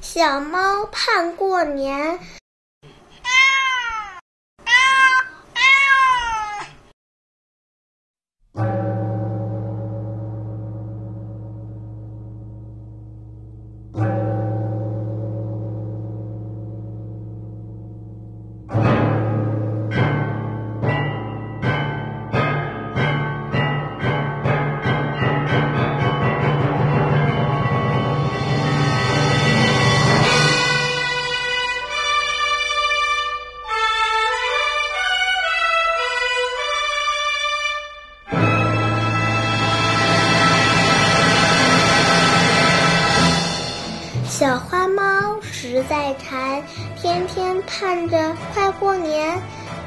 [0.00, 2.18] 小猫盼过年。
[44.28, 45.02] 小花猫
[45.40, 46.62] 实在馋，
[46.96, 49.36] 天天盼着快过年，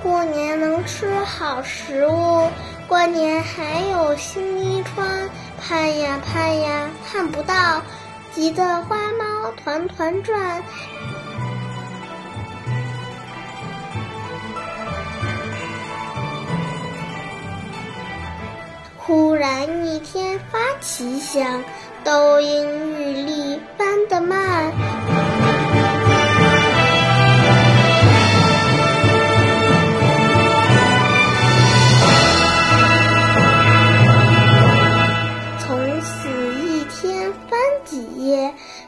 [0.02, 2.49] 过年能吃好食物，
[2.88, 7.82] 过年还有新衣穿，盼呀盼呀盼不到，
[8.34, 10.62] 急得花猫团团转。
[18.98, 21.63] 忽然一天发奇想，
[22.04, 22.80] 都因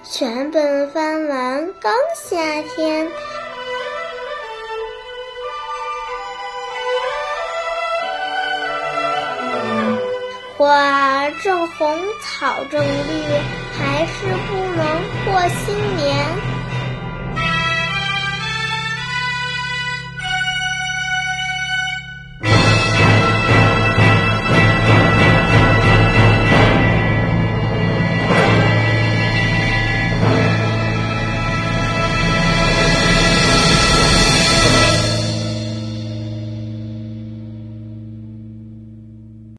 [0.03, 2.37] 全本翻完刚夏
[2.75, 3.07] 天。
[10.57, 12.85] 花正红，草正绿，
[13.77, 14.85] 还是不能
[15.25, 16.52] 过新年。